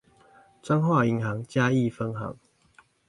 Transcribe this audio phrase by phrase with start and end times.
[0.63, 2.35] 彰化銀行嘉義分行